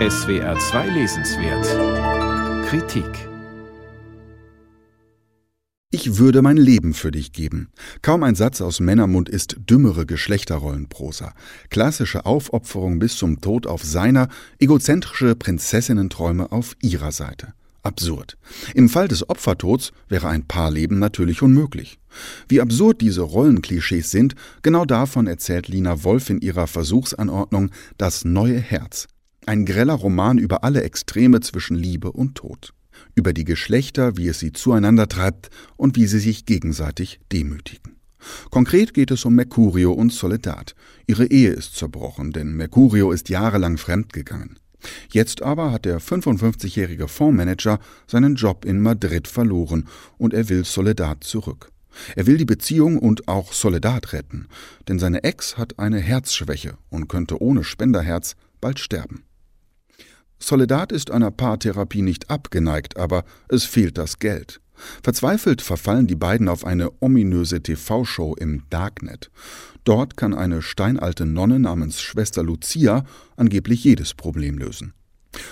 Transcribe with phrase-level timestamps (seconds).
[0.00, 3.28] SWR 2 Lesenswert Kritik
[5.92, 7.70] Ich würde mein Leben für dich geben.
[8.02, 11.32] Kaum ein Satz aus Männermund ist dümmere Geschlechterrollenprosa.
[11.70, 14.26] Klassische Aufopferung bis zum Tod auf seiner,
[14.58, 17.54] egozentrische Prinzessinnenträume auf ihrer Seite.
[17.84, 18.36] Absurd.
[18.74, 22.00] Im Fall des Opfertods wäre ein Paarleben natürlich unmöglich.
[22.48, 28.58] Wie absurd diese Rollenklischees sind, genau davon erzählt Lina Wolf in ihrer Versuchsanordnung Das neue
[28.58, 29.06] Herz.
[29.46, 32.72] Ein greller Roman über alle Extreme zwischen Liebe und Tod
[33.14, 37.96] über die Geschlechter, wie es sie zueinander treibt und wie sie sich gegenseitig demütigen.
[38.50, 40.74] Konkret geht es um Mercurio und Soledad.
[41.06, 44.58] Ihre Ehe ist zerbrochen, denn Mercurio ist jahrelang fremdgegangen.
[45.10, 51.24] Jetzt aber hat der 55-jährige Fondsmanager seinen Job in Madrid verloren und er will Soledad
[51.24, 51.70] zurück.
[52.16, 54.48] Er will die Beziehung und auch Soledad retten,
[54.88, 59.22] denn seine Ex hat eine Herzschwäche und könnte ohne Spenderherz bald sterben.
[60.38, 64.60] Soledad ist einer Paartherapie nicht abgeneigt, aber es fehlt das Geld.
[65.02, 69.30] Verzweifelt verfallen die beiden auf eine ominöse TV-Show im Darknet.
[69.84, 73.04] Dort kann eine steinalte Nonne namens Schwester Lucia
[73.36, 74.92] angeblich jedes Problem lösen.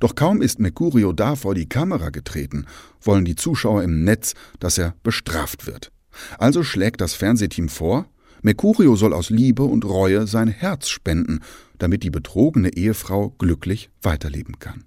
[0.00, 2.66] Doch kaum ist Mercurio da vor die Kamera getreten,
[3.00, 5.92] wollen die Zuschauer im Netz, dass er bestraft wird.
[6.38, 8.06] Also schlägt das Fernsehteam vor,
[8.42, 11.40] Mercurio soll aus Liebe und Reue sein Herz spenden,
[11.78, 14.84] damit die betrogene Ehefrau glücklich weiterleben kann.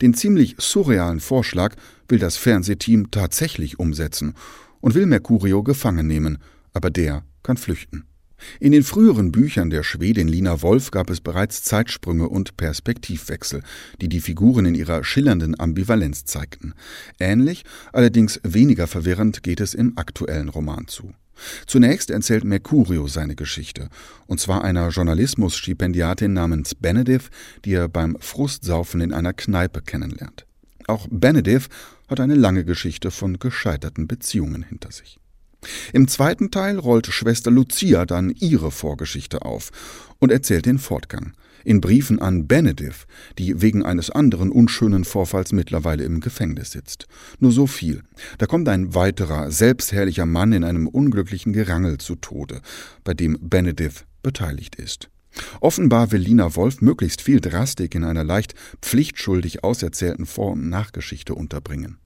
[0.00, 1.74] Den ziemlich surrealen Vorschlag
[2.08, 4.34] will das Fernsehteam tatsächlich umsetzen
[4.80, 6.38] und will Mercurio gefangen nehmen,
[6.72, 8.04] aber der kann flüchten.
[8.58, 13.62] In den früheren Büchern der Schwedin Lina Wolf gab es bereits Zeitsprünge und Perspektivwechsel,
[14.00, 16.74] die die Figuren in ihrer schillernden Ambivalenz zeigten.
[17.18, 21.12] Ähnlich, allerdings weniger verwirrend geht es im aktuellen Roman zu.
[21.66, 23.88] Zunächst erzählt Mercurio seine Geschichte,
[24.26, 27.30] und zwar einer Journalismus-Stipendiatin namens Benediv,
[27.64, 30.46] die er beim Frustsaufen in einer Kneipe kennenlernt.
[30.86, 31.68] Auch Benediv
[32.08, 35.18] hat eine lange Geschichte von gescheiterten Beziehungen hinter sich.
[35.92, 39.70] Im zweiten Teil rollt Schwester Lucia dann ihre Vorgeschichte auf
[40.18, 41.32] und erzählt den Fortgang
[41.64, 43.06] in Briefen an Benediv,
[43.38, 47.06] die wegen eines anderen unschönen Vorfalls mittlerweile im Gefängnis sitzt.
[47.38, 48.02] Nur so viel.
[48.38, 52.60] Da kommt ein weiterer, selbstherrlicher Mann in einem unglücklichen Gerangel zu Tode,
[53.04, 55.10] bei dem Benediv beteiligt ist.
[55.60, 61.34] Offenbar will Lina Wolf möglichst viel Drastik in einer leicht pflichtschuldig auserzählten Vor- und Nachgeschichte
[61.34, 61.98] unterbringen.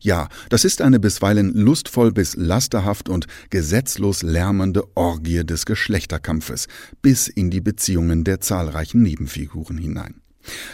[0.00, 6.66] Ja, das ist eine bisweilen lustvoll bis lasterhaft und gesetzlos lärmende Orgie des Geschlechterkampfes
[7.02, 10.20] bis in die Beziehungen der zahlreichen Nebenfiguren hinein.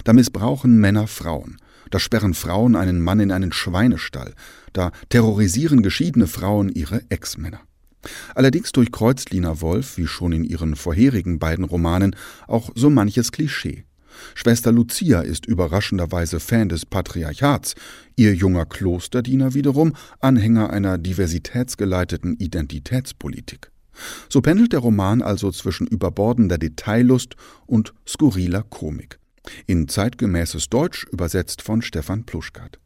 [0.04, 1.56] Da missbrauchen Männer Frauen,
[1.90, 4.34] da sperren Frauen einen Mann in einen Schweinestall,
[4.72, 7.60] da terrorisieren geschiedene Frauen ihre Ex-Männer.
[8.34, 12.16] Allerdings durchkreuzt Lina Wolf, wie schon in ihren vorherigen beiden Romanen,
[12.46, 13.84] auch so manches Klischee.
[14.34, 17.74] Schwester Lucia ist überraschenderweise Fan des Patriarchats,
[18.16, 23.70] ihr junger Klosterdiener wiederum Anhänger einer diversitätsgeleiteten Identitätspolitik.
[24.28, 27.36] So pendelt der Roman also zwischen überbordender Detaillust
[27.66, 29.18] und skurriler Komik.
[29.66, 32.78] In zeitgemäßes Deutsch übersetzt von Stefan Pluschkat.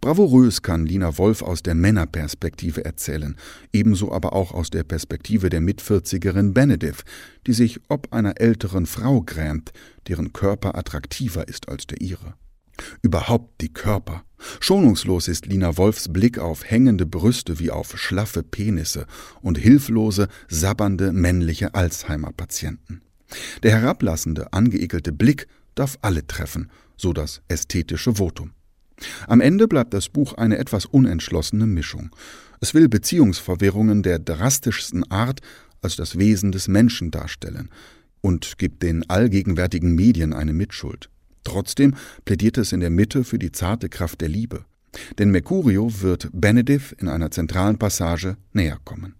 [0.00, 3.36] Bravourös kann Lina Wolf aus der Männerperspektive erzählen,
[3.72, 7.04] ebenso aber auch aus der Perspektive der Mitvierzigerin Benediv,
[7.46, 9.72] die sich ob einer älteren Frau grämt,
[10.08, 12.34] deren Körper attraktiver ist als der ihre.
[13.02, 14.24] Überhaupt die Körper.
[14.58, 19.06] Schonungslos ist Lina Wolfs Blick auf hängende Brüste wie auf schlaffe Penisse
[19.42, 23.02] und hilflose, sabbernde männliche Alzheimer-Patienten.
[23.62, 28.52] Der herablassende, angeekelte Blick darf alle treffen, so das ästhetische Votum.
[29.26, 32.10] Am Ende bleibt das Buch eine etwas unentschlossene Mischung.
[32.60, 35.40] Es will Beziehungsverwirrungen der drastischsten Art
[35.82, 37.70] als das Wesen des Menschen darstellen
[38.20, 41.08] und gibt den allgegenwärtigen Medien eine Mitschuld.
[41.44, 41.94] Trotzdem
[42.24, 44.64] plädiert es in der Mitte für die zarte Kraft der Liebe.
[45.18, 49.14] Denn Mercurio wird Benediv in einer zentralen Passage näher kommen.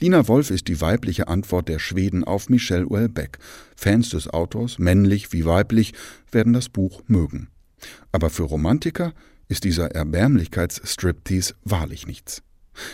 [0.00, 3.38] Lina Wolf ist die weibliche Antwort der Schweden auf Michel Houellebecq.
[3.76, 5.94] Fans des Autors, männlich wie weiblich,
[6.32, 7.48] werden das Buch mögen.
[8.10, 9.12] Aber für Romantiker
[9.48, 12.42] ist dieser Erbärmlichkeitsstriptease wahrlich nichts.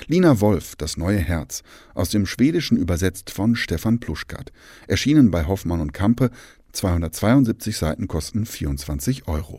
[0.06, 1.62] Lina Wolf, Das neue Herz,
[1.94, 4.52] aus dem Schwedischen übersetzt von Stefan Pluschkat,
[4.88, 6.30] erschienen bei Hoffmann und Kampe,
[6.72, 9.56] 272 Seiten kosten 24 Euro.